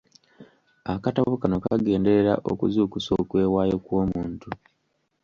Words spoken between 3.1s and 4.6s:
okwewaayo kw'omuntu.